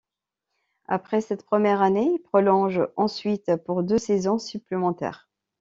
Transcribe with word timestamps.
Après 0.87 1.21
cette 1.21 1.45
première 1.45 1.83
année, 1.83 2.09
il 2.15 2.17
prolonge 2.17 2.81
ensuite 2.95 3.55
pour 3.57 3.83
deux 3.83 3.99
saisons 3.99 4.39
supplémentaires. 4.39 5.29